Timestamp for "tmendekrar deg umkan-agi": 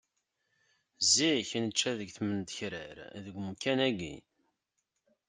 2.15-4.13